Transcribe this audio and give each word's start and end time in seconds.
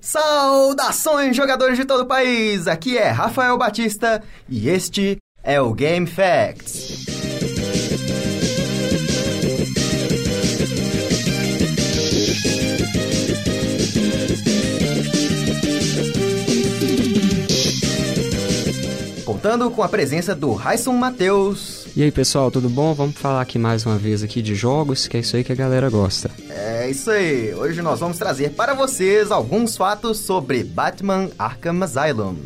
Saudações, 0.00 1.36
jogadores 1.36 1.76
de 1.76 1.84
todo 1.84 2.02
o 2.04 2.06
país! 2.06 2.66
Aqui 2.66 2.96
é 2.96 3.08
Rafael 3.08 3.58
Batista 3.58 4.22
e 4.48 4.68
este 4.68 5.18
é 5.42 5.60
o 5.60 5.74
Game 5.74 6.06
Facts. 6.06 7.04
Contando 19.40 19.70
com 19.70 19.82
a 19.82 19.88
presença 19.88 20.34
do 20.34 20.52
Raison 20.52 20.92
Matheus. 20.92 21.86
E 21.96 22.02
aí 22.02 22.12
pessoal, 22.12 22.50
tudo 22.50 22.68
bom? 22.68 22.92
Vamos 22.92 23.14
falar 23.14 23.40
aqui 23.40 23.58
mais 23.58 23.86
uma 23.86 23.96
vez 23.96 24.22
aqui 24.22 24.42
de 24.42 24.54
jogos, 24.54 25.08
que 25.08 25.16
é 25.16 25.20
isso 25.20 25.34
aí 25.34 25.42
que 25.42 25.50
a 25.50 25.54
galera 25.54 25.88
gosta. 25.88 26.30
É 26.50 26.90
isso 26.90 27.10
aí. 27.10 27.54
Hoje 27.54 27.80
nós 27.80 28.00
vamos 28.00 28.18
trazer 28.18 28.50
para 28.50 28.74
vocês 28.74 29.30
alguns 29.30 29.78
fatos 29.78 30.18
sobre 30.18 30.62
Batman 30.62 31.30
Arkham 31.38 31.82
Asylum. 31.82 32.36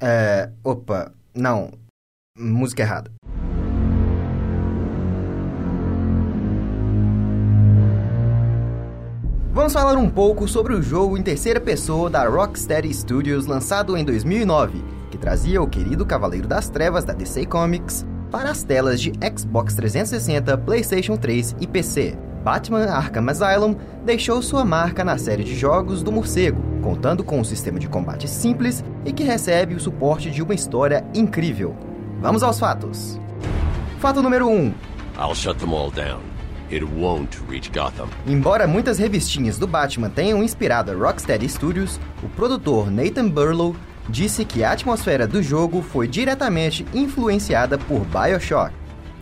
É. 0.00 0.50
Opa, 0.64 1.12
não. 1.32 1.70
Música 2.36 2.82
errada. 2.82 3.12
Vamos 9.62 9.74
falar 9.74 9.96
um 9.96 10.10
pouco 10.10 10.48
sobre 10.48 10.74
o 10.74 10.82
jogo 10.82 11.16
em 11.16 11.22
terceira 11.22 11.60
pessoa 11.60 12.10
da 12.10 12.28
Rocksteady 12.28 12.92
Studios 12.92 13.46
lançado 13.46 13.96
em 13.96 14.04
2009, 14.04 14.84
que 15.08 15.16
trazia 15.16 15.62
o 15.62 15.68
querido 15.68 16.04
Cavaleiro 16.04 16.48
das 16.48 16.68
Trevas 16.68 17.04
da 17.04 17.12
DC 17.12 17.46
Comics 17.46 18.04
para 18.28 18.50
as 18.50 18.64
telas 18.64 19.00
de 19.00 19.12
Xbox 19.12 19.76
360, 19.76 20.58
PlayStation 20.58 21.16
3 21.16 21.54
e 21.60 21.68
PC. 21.68 22.18
Batman 22.42 22.86
Arkham 22.86 23.28
Asylum 23.28 23.76
deixou 24.04 24.42
sua 24.42 24.64
marca 24.64 25.04
na 25.04 25.16
série 25.16 25.44
de 25.44 25.54
jogos 25.54 26.02
do 26.02 26.10
morcego, 26.10 26.60
contando 26.82 27.22
com 27.22 27.38
um 27.38 27.44
sistema 27.44 27.78
de 27.78 27.88
combate 27.88 28.26
simples 28.26 28.84
e 29.04 29.12
que 29.12 29.22
recebe 29.22 29.76
o 29.76 29.80
suporte 29.80 30.28
de 30.28 30.42
uma 30.42 30.54
história 30.54 31.04
incrível. 31.14 31.76
Vamos 32.20 32.42
aos 32.42 32.58
fatos. 32.58 33.16
Fato 34.00 34.20
número 34.22 34.48
1. 34.48 34.74
I'll 35.20 35.36
shut 35.36 35.60
them 35.60 35.72
all 35.72 35.92
down. 35.92 36.20
It 36.72 36.86
won't 36.86 37.38
reach 37.46 37.70
Gotham. 37.70 38.08
Embora 38.26 38.66
muitas 38.66 38.98
revistinhas 38.98 39.58
do 39.58 39.66
Batman 39.66 40.08
tenham 40.08 40.42
inspirado 40.42 40.90
a 40.90 40.94
Rocksteady 40.94 41.46
Studios, 41.46 42.00
o 42.22 42.28
produtor 42.30 42.90
Nathan 42.90 43.28
Burlow 43.28 43.76
disse 44.08 44.42
que 44.42 44.64
a 44.64 44.72
atmosfera 44.72 45.26
do 45.26 45.42
jogo 45.42 45.82
foi 45.82 46.08
diretamente 46.08 46.86
influenciada 46.94 47.76
por 47.76 48.06
BioShock. 48.06 48.72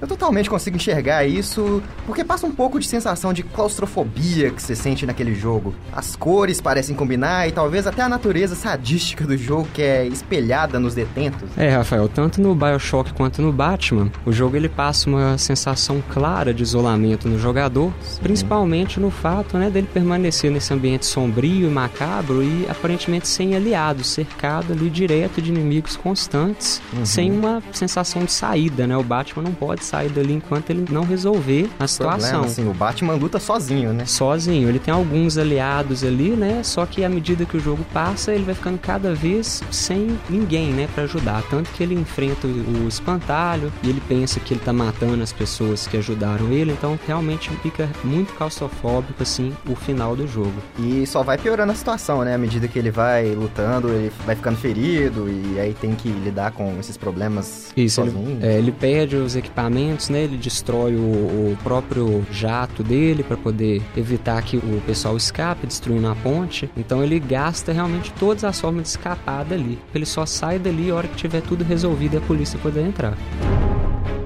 Eu 0.00 0.06
totalmente 0.06 0.50
consigo 0.50 0.76
enxergar 0.76 1.24
isso 1.24 1.82
porque 2.04 2.22
passa 2.22 2.46
um 2.46 2.52
pouco 2.52 2.78
de 2.78 2.86
sensação 2.86 3.32
de 3.32 3.42
claustrofobia 3.42 4.50
que 4.50 4.62
você 4.62 4.74
sente 4.74 5.06
naquele 5.06 5.34
jogo. 5.34 5.74
As 5.92 6.14
cores 6.14 6.60
parecem 6.60 6.94
combinar 6.94 7.48
e 7.48 7.52
talvez 7.52 7.86
até 7.86 8.02
a 8.02 8.08
natureza 8.08 8.54
sadística 8.54 9.24
do 9.24 9.36
jogo 9.36 9.68
que 9.72 9.82
é 9.82 10.06
espelhada 10.06 10.78
nos 10.78 10.94
detentos. 10.94 11.48
É, 11.56 11.70
Rafael, 11.70 12.08
tanto 12.08 12.40
no 12.40 12.54
BioShock 12.54 13.12
quanto 13.14 13.40
no 13.40 13.52
Batman, 13.52 14.10
o 14.24 14.32
jogo 14.32 14.56
ele 14.56 14.68
passa 14.68 15.08
uma 15.08 15.38
sensação 15.38 16.02
clara 16.10 16.52
de 16.52 16.62
isolamento 16.62 17.28
no 17.28 17.38
jogador, 17.38 17.92
Sim. 18.02 18.20
principalmente 18.22 19.00
no 19.00 19.10
fato, 19.10 19.56
né, 19.56 19.70
dele 19.70 19.88
permanecer 19.92 20.50
nesse 20.50 20.72
ambiente 20.74 21.06
sombrio 21.06 21.68
e 21.68 21.70
macabro 21.70 22.42
e 22.42 22.66
aparentemente 22.68 23.28
sem 23.28 23.56
aliados, 23.56 24.08
cercado 24.08 24.72
ali 24.72 24.90
direto 24.90 25.40
de 25.40 25.50
inimigos 25.50 25.96
constantes, 25.96 26.82
uhum. 26.92 27.06
sem 27.06 27.32
uma 27.32 27.62
sensação 27.72 28.24
de 28.24 28.32
saída, 28.32 28.86
né? 28.86 28.96
O 28.96 29.02
Batman 29.02 29.42
não 29.42 29.52
pode 29.52 29.85
sair 29.86 30.08
dali 30.08 30.34
enquanto 30.34 30.70
ele 30.70 30.84
não 30.90 31.04
resolver 31.04 31.68
a 31.78 31.86
situação. 31.86 32.30
Problema, 32.30 32.46
assim, 32.46 32.68
o 32.68 32.74
Batman 32.74 33.14
luta 33.14 33.38
sozinho, 33.38 33.92
né? 33.92 34.04
Sozinho. 34.04 34.68
Ele 34.68 34.78
tem 34.78 34.92
alguns 34.92 35.38
aliados 35.38 36.04
ali, 36.04 36.30
né? 36.30 36.62
Só 36.62 36.84
que 36.86 37.04
à 37.04 37.08
medida 37.08 37.44
que 37.44 37.56
o 37.56 37.60
jogo 37.60 37.84
passa, 37.92 38.32
ele 38.32 38.44
vai 38.44 38.54
ficando 38.54 38.78
cada 38.78 39.14
vez 39.14 39.62
sem 39.70 40.18
ninguém, 40.28 40.72
né, 40.72 40.88
para 40.94 41.04
ajudar. 41.04 41.42
Tanto 41.48 41.70
que 41.70 41.82
ele 41.82 41.94
enfrenta 41.94 42.46
o 42.46 42.88
espantalho 42.88 43.72
e 43.82 43.88
ele 43.88 44.02
pensa 44.08 44.40
que 44.40 44.54
ele 44.54 44.60
tá 44.60 44.72
matando 44.72 45.22
as 45.22 45.32
pessoas 45.32 45.86
que 45.86 45.96
ajudaram 45.96 46.50
ele, 46.52 46.72
então 46.72 46.98
realmente 47.06 47.50
fica 47.62 47.88
muito 48.04 48.32
claustrofóbico 48.34 49.22
assim 49.22 49.52
o 49.68 49.74
final 49.74 50.16
do 50.16 50.26
jogo. 50.26 50.54
E 50.78 51.06
só 51.06 51.22
vai 51.22 51.38
piorando 51.38 51.72
a 51.72 51.74
situação, 51.74 52.24
né? 52.24 52.34
À 52.34 52.38
medida 52.38 52.66
que 52.68 52.78
ele 52.78 52.90
vai 52.90 53.34
lutando, 53.34 53.88
ele 53.88 54.12
vai 54.24 54.34
ficando 54.34 54.56
ferido 54.56 55.28
e 55.28 55.58
aí 55.60 55.74
tem 55.74 55.94
que 55.94 56.08
lidar 56.08 56.52
com 56.52 56.78
esses 56.80 56.96
problemas 56.96 57.68
Isso, 57.76 58.02
sozinho. 58.02 58.38
Ele, 58.40 58.46
é, 58.46 58.58
ele 58.58 58.72
perde 58.72 59.16
os 59.16 59.36
equipamentos 59.36 59.75
equipamentos, 59.76 60.08
né? 60.08 60.22
Ele 60.22 60.36
destrói 60.36 60.96
o, 60.96 61.52
o 61.52 61.58
próprio 61.62 62.26
jato 62.30 62.82
dele 62.82 63.22
para 63.22 63.36
poder 63.36 63.82
evitar 63.96 64.42
que 64.42 64.56
o 64.56 64.82
pessoal 64.86 65.16
escape, 65.16 65.66
destruindo 65.66 66.08
a 66.08 66.14
ponte. 66.14 66.70
Então 66.76 67.02
ele 67.02 67.20
gasta 67.20 67.72
realmente 67.72 68.12
todas 68.18 68.44
as 68.44 68.60
formas 68.60 68.84
de 68.84 68.88
escapar 68.90 69.44
dali. 69.44 69.78
Ele 69.94 70.06
só 70.06 70.24
sai 70.24 70.58
dali 70.58 70.90
a 70.90 70.94
hora 70.94 71.08
que 71.08 71.16
tiver 71.16 71.42
tudo 71.42 71.62
resolvido 71.62 72.14
e 72.14 72.18
a 72.18 72.22
polícia 72.22 72.58
poder 72.58 72.86
entrar. 72.86 73.16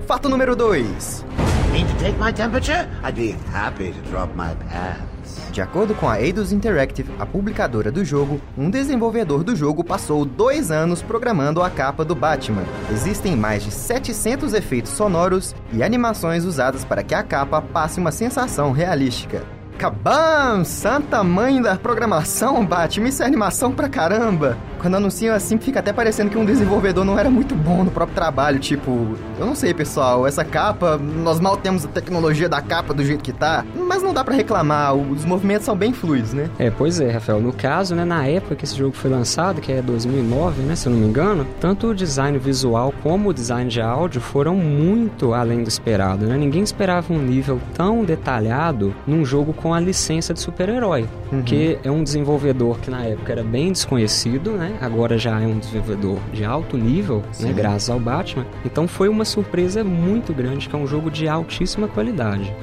Fato 0.07 0.29
número 0.29 0.55
2. 0.57 1.25
Need 1.73 1.87
to 1.87 1.95
take 2.05 2.19
my 2.19 2.33
temperature? 2.33 2.89
I'd 3.05 3.15
be 3.15 3.37
happy 3.53 3.93
to 3.93 4.11
drop 4.11 4.35
my 4.35 4.55
pants. 4.69 5.10
De 5.53 5.61
acordo 5.61 5.95
com 5.95 6.09
a 6.09 6.21
Eidos 6.21 6.53
Interactive, 6.53 7.13
a 7.19 7.27
publicadora 7.27 7.91
do 7.91 8.05
jogo, 8.05 8.41
um 8.57 8.71
desenvolvedor 8.71 9.45
do 9.45 9.55
jogo 9.55 9.83
passou 9.83 10.25
dois 10.25 10.71
anos 10.71 11.03
programando 11.03 11.63
a 11.63 11.69
capa 11.69 12.05
do 12.05 12.15
Batman. 12.15 12.65
Existem 12.91 13.37
mais 13.37 13.63
de 13.63 13.71
700 13.71 14.55
efeitos 14.55 14.93
sonoros 14.93 15.55
e 15.73 15.83
animações 15.83 16.45
usadas 16.45 16.85
para 16.85 17.03
que 17.03 17.15
a 17.15 17.23
capa 17.23 17.61
passe 17.61 17.99
uma 17.99 18.13
sensação 18.13 18.73
realística. 18.73 19.60
Kabam! 19.81 20.63
Santa 20.63 21.25
mãe 21.25 21.63
da 21.63 21.75
programação, 21.75 22.67
Batman, 22.67 23.09
isso 23.09 23.23
é 23.23 23.27
animação 23.27 23.73
pra 23.73 23.89
caramba! 23.89 24.59
Quando 24.79 24.95
anunciam 24.95 25.35
assim, 25.35 25.59
fica 25.59 25.81
até 25.81 25.93
parecendo 25.93 26.31
que 26.31 26.39
um 26.39 26.45
desenvolvedor 26.45 27.05
não 27.05 27.19
era 27.19 27.29
muito 27.29 27.55
bom 27.55 27.85
no 27.85 27.91
próprio 27.91 28.15
trabalho. 28.15 28.59
Tipo, 28.59 29.15
eu 29.39 29.45
não 29.45 29.55
sei, 29.55 29.75
pessoal, 29.75 30.27
essa 30.27 30.43
capa, 30.43 30.97
nós 30.97 31.39
mal 31.39 31.57
temos 31.57 31.85
a 31.85 31.89
tecnologia 31.89 32.49
da 32.49 32.63
capa 32.63 32.95
do 32.95 33.05
jeito 33.05 33.23
que 33.23 33.33
tá, 33.33 33.65
mas 33.75 34.03
não 34.03 34.15
dá 34.15 34.25
para 34.25 34.35
reclamar, 34.35 34.95
os 34.95 35.25
movimentos 35.27 35.67
são 35.67 35.77
bem 35.77 35.93
fluidos, 35.93 36.33
né? 36.33 36.49
É, 36.59 36.71
pois 36.71 36.99
é, 36.99 37.11
Rafael. 37.11 37.41
No 37.41 37.53
caso, 37.53 37.95
né, 37.95 38.07
na 38.07 38.27
época 38.27 38.57
que 38.57 38.65
esse 38.65 38.75
jogo 38.75 38.97
foi 38.97 39.11
lançado, 39.11 39.61
que 39.61 39.71
é 39.71 39.83
2009, 39.83 40.63
né, 40.63 40.75
se 40.75 40.89
eu 40.89 40.93
não 40.93 40.99
me 40.99 41.07
engano, 41.07 41.47
tanto 41.61 41.89
o 41.89 41.95
design 41.95 42.39
visual 42.39 42.93
como 43.03 43.29
o 43.29 43.35
design 43.35 43.69
de 43.69 43.83
áudio 43.83 44.21
foram 44.21 44.57
muito 44.57 45.35
além 45.35 45.63
do 45.63 45.69
esperado, 45.69 46.27
né? 46.27 46.39
Ninguém 46.39 46.63
esperava 46.63 47.13
um 47.13 47.19
nível 47.19 47.61
tão 47.75 48.03
detalhado 48.03 48.95
num 49.07 49.27
jogo 49.27 49.53
com 49.53 49.70
a 49.73 49.81
licença 49.81 50.35
de 50.35 50.41
super-herói, 50.41 51.09
uhum. 51.33 51.43
que 51.43 51.79
é 51.83 51.91
um 51.91 52.03
desenvolvedor 52.03 52.79
que 52.79 52.91
na 52.91 53.05
época 53.05 53.33
era 53.33 53.43
bem 53.43 53.73
desconhecido, 53.73 54.53
né? 54.53 54.77
Agora 54.81 55.19
já 55.19 55.41
é 55.41 55.47
um 55.47 55.59
desenvolvedor 55.59 56.19
de 56.33 56.45
alto 56.45 56.77
nível, 56.77 57.23
né? 57.39 57.53
Graças 57.53 57.91
ao 57.91 58.01
Batman. 58.01 58.47
Então 58.65 58.87
foi 58.87 59.09
uma 59.09 59.25
surpresa 59.25 59.83
muito 59.85 60.33
grande, 60.33 60.69
que 60.69 60.75
é 60.75 60.79
um 60.79 60.87
jogo 60.87 61.11
de 61.11 61.29
altíssima 61.29 61.89
qualidade. 61.89 62.55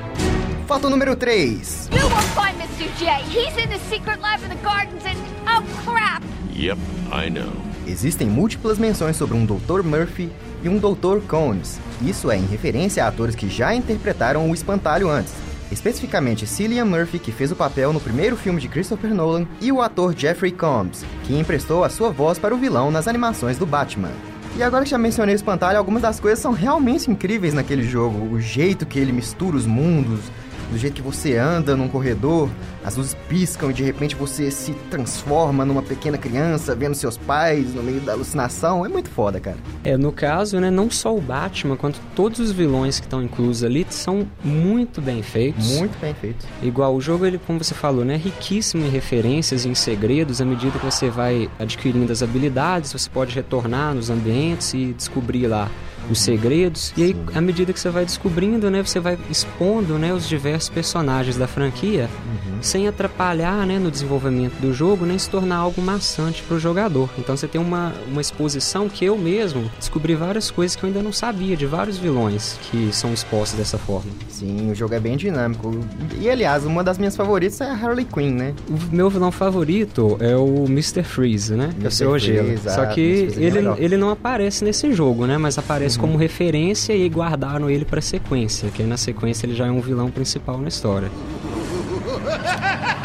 Fato 0.67 0.89
número 0.89 1.15
3. 1.15 1.89
You 1.93 2.09
won't 2.09 2.27
find 2.35 2.57
Mr. 2.59 2.89
J. 2.99 3.23
He's 3.29 3.57
in 3.57 3.69
the 3.69 3.79
secret 3.89 4.19
lab 4.19 4.43
in 4.43 4.49
the 4.49 4.61
gardens 4.63 5.03
and... 5.05 5.17
Oh, 5.47 5.63
crap! 5.89 6.21
Yep, 6.53 6.77
I 7.11 7.29
know. 7.29 7.53
Existem 7.87 8.27
múltiplas 8.27 8.77
menções 8.77 9.15
sobre 9.15 9.37
um 9.37 9.45
Dr. 9.45 9.81
Murphy 9.81 10.29
e 10.61 10.67
um 10.67 10.77
Dr. 10.77 11.25
Combs. 11.25 11.79
Isso 12.01 12.29
é 12.29 12.37
em 12.37 12.45
referência 12.45 13.05
a 13.05 13.07
atores 13.07 13.33
que 13.33 13.47
já 13.47 13.73
interpretaram 13.73 14.49
o 14.49 14.53
espantalho 14.53 15.09
antes, 15.09 15.33
especificamente 15.71 16.47
Cillian 16.47 16.85
Murphy, 16.85 17.19
que 17.19 17.31
fez 17.31 17.51
o 17.51 17.55
papel 17.55 17.93
no 17.93 17.99
primeiro 17.99 18.35
filme 18.35 18.59
de 18.61 18.67
Christopher 18.67 19.13
Nolan, 19.13 19.47
e 19.61 19.71
o 19.71 19.81
ator 19.81 20.13
Jeffrey 20.15 20.51
Combs, 20.51 21.05
que 21.23 21.37
emprestou 21.37 21.83
a 21.83 21.89
sua 21.89 22.09
voz 22.09 22.39
para 22.39 22.53
o 22.53 22.57
vilão 22.57 22.91
nas 22.91 23.07
animações 23.07 23.57
do 23.57 23.65
Batman. 23.65 24.11
E 24.57 24.63
agora 24.63 24.83
que 24.83 24.89
já 24.89 24.97
mencionei 24.97 25.35
o 25.35 25.37
espantalho, 25.37 25.77
algumas 25.77 26.01
das 26.01 26.19
coisas 26.19 26.39
são 26.39 26.51
realmente 26.51 27.11
incríveis 27.11 27.53
naquele 27.53 27.83
jogo. 27.83 28.33
O 28.33 28.41
jeito 28.41 28.87
que 28.87 28.97
ele 28.97 29.11
mistura 29.11 29.55
os 29.55 29.67
mundos, 29.67 30.31
do 30.71 30.77
jeito 30.77 30.95
que 30.95 31.01
você 31.01 31.37
anda 31.37 31.75
num 31.75 31.87
corredor, 31.87 32.49
as 32.83 32.95
luzes 32.95 33.15
piscam 33.27 33.69
e 33.69 33.73
de 33.73 33.83
repente 33.83 34.15
você 34.15 34.49
se 34.51 34.73
transforma 34.89 35.65
numa 35.65 35.81
pequena 35.81 36.17
criança 36.17 36.75
vendo 36.75 36.95
seus 36.95 37.17
pais 37.17 37.73
no 37.73 37.83
meio 37.83 37.99
da 38.01 38.13
alucinação. 38.13 38.85
É 38.85 38.89
muito 38.89 39.09
foda, 39.09 39.39
cara. 39.39 39.57
É, 39.83 39.97
no 39.97 40.11
caso, 40.11 40.59
né, 40.59 40.69
não 40.69 40.89
só 40.89 41.15
o 41.15 41.21
Batman, 41.21 41.75
quanto 41.75 41.99
todos 42.15 42.39
os 42.39 42.51
vilões 42.51 42.99
que 42.99 43.05
estão 43.05 43.21
inclusos 43.21 43.63
ali 43.63 43.85
são 43.89 44.27
muito 44.43 45.01
bem 45.01 45.21
feitos. 45.21 45.77
Muito 45.77 45.97
bem 45.99 46.13
feitos. 46.13 46.45
Igual 46.61 46.95
o 46.95 47.01
jogo, 47.01 47.25
ele, 47.25 47.37
como 47.37 47.63
você 47.63 47.73
falou, 47.73 48.05
né, 48.05 48.15
é 48.15 48.17
riquíssimo 48.17 48.85
em 48.85 48.89
referências 48.89 49.65
e 49.65 49.69
em 49.69 49.75
segredos. 49.75 50.41
À 50.41 50.45
medida 50.45 50.77
que 50.77 50.85
você 50.85 51.09
vai 51.09 51.49
adquirindo 51.59 52.11
as 52.11 52.21
habilidades, 52.23 52.91
você 52.91 53.09
pode 53.09 53.33
retornar 53.33 53.93
nos 53.93 54.09
ambientes 54.09 54.73
e 54.73 54.93
descobrir 54.93 55.47
lá 55.47 55.69
os 56.09 56.19
segredos. 56.21 56.93
E 56.95 57.03
aí, 57.03 57.15
à 57.35 57.41
medida 57.41 57.73
que 57.73 57.79
você 57.79 57.89
vai 57.89 58.05
descobrindo, 58.05 58.69
né, 58.69 58.83
você 58.83 58.99
vai 58.99 59.17
expondo, 59.29 59.97
né, 59.97 60.13
os 60.13 60.27
diversos 60.27 60.69
personagens 60.69 61.37
da 61.37 61.47
franquia, 61.47 62.09
uhum. 62.25 62.57
sem 62.61 62.87
atrapalhar, 62.87 63.65
né, 63.65 63.79
no 63.79 63.91
desenvolvimento 63.91 64.59
do 64.59 64.73
jogo, 64.73 65.05
nem 65.05 65.17
se 65.17 65.29
tornar 65.29 65.57
algo 65.57 65.81
maçante 65.81 66.41
para 66.43 66.55
o 66.55 66.59
jogador. 66.59 67.09
Então 67.17 67.35
você 67.35 67.47
tem 67.47 67.59
uma, 67.59 67.93
uma 68.07 68.21
exposição 68.21 68.89
que 68.89 69.05
eu 69.05 69.17
mesmo 69.17 69.69
descobri 69.77 70.15
várias 70.15 70.51
coisas 70.51 70.75
que 70.75 70.83
eu 70.83 70.87
ainda 70.87 71.01
não 71.01 71.13
sabia 71.13 71.55
de 71.55 71.65
vários 71.65 71.97
vilões 71.97 72.57
que 72.69 72.89
são 72.91 73.13
expostos 73.13 73.57
dessa 73.57 73.77
forma. 73.77 74.11
Sim, 74.29 74.71
o 74.71 74.75
jogo 74.75 74.93
é 74.93 74.99
bem 74.99 75.17
dinâmico. 75.17 75.71
E 76.19 76.29
aliás, 76.29 76.65
uma 76.65 76.83
das 76.83 76.97
minhas 76.97 77.15
favoritas 77.15 77.59
é 77.61 77.65
a 77.65 77.73
Harley 77.73 78.05
Quinn, 78.05 78.33
né? 78.33 78.53
O 78.69 78.95
meu 78.95 79.09
vilão 79.09 79.31
favorito 79.31 80.17
é 80.19 80.35
o 80.35 80.65
Mr. 80.65 81.03
Freeze, 81.03 81.53
né? 81.55 81.69
Que 81.79 81.85
é 81.85 81.87
o 81.87 81.91
seu 81.91 82.17
gelo. 82.19 82.57
Só 82.59 82.85
que 82.87 83.01
ele, 83.37 83.59
é 83.59 83.75
ele 83.77 83.97
não 83.97 84.09
aparece 84.09 84.63
nesse 84.63 84.91
jogo, 84.93 85.25
né? 85.25 85.37
Mas 85.37 85.57
aparece 85.57 85.96
uhum. 85.97 86.01
como 86.01 86.17
referência 86.17 86.93
e 86.93 87.07
guardaram 87.09 87.69
ele 87.69 87.85
pra 87.85 88.01
sequência. 88.01 88.69
Que 88.69 88.81
aí 88.81 88.87
na 88.87 88.97
sequência 88.97 89.45
ele 89.45 89.55
já 89.55 89.67
é 89.67 89.71
um 89.71 89.81
vilão 89.81 90.09
principal 90.09 90.57
na 90.59 90.69
história. 90.69 91.11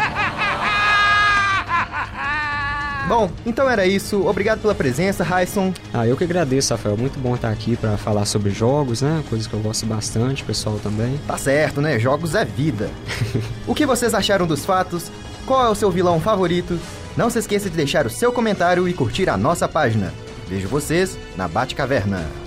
Bom, 3.09 3.31
então 3.45 3.69
era 3.69 3.85
isso. 3.85 4.27
Obrigado 4.27 4.61
pela 4.61 4.75
presença, 4.75 5.23
Raison. 5.23 5.75
Ah, 5.93 6.07
eu 6.07 6.17
que 6.17 6.25
agradeço, 6.25 6.73
Rafael. 6.73 6.97
Muito 6.97 7.19
bom 7.19 7.35
estar 7.35 7.51
aqui 7.51 7.77
para 7.77 7.99
falar 7.99 8.25
sobre 8.25 8.51
jogos, 8.51 9.03
né? 9.03 9.23
Coisas 9.29 9.47
que 9.47 9.53
eu 9.53 9.61
gosto 9.61 9.85
bastante, 9.85 10.43
pessoal 10.45 10.79
também. 10.83 11.21
Tá 11.27 11.37
certo, 11.37 11.81
né? 11.81 11.99
Jogos 11.99 12.35
é 12.35 12.45
vida. 12.45 12.89
o 13.69 13.75
que 13.75 13.85
vocês 13.85 14.15
acharam 14.15 14.47
dos 14.47 14.65
fatos? 14.65 15.11
Qual 15.45 15.67
é 15.67 15.69
o 15.69 15.75
seu 15.75 15.91
vilão 15.91 16.21
favorito? 16.21 16.79
Não 17.17 17.29
se 17.29 17.39
esqueça 17.39 17.69
de 17.69 17.77
deixar 17.77 18.07
o 18.07 18.11
seu 18.11 18.33
comentário 18.33 18.89
e 18.89 18.95
curtir 18.95 19.29
a 19.29 19.37
nossa 19.37 19.69
página. 19.69 20.15
Vejo 20.49 20.69
vocês 20.69 21.19
na 21.37 21.47
Bate 21.47 21.75
Caverna. 21.75 22.42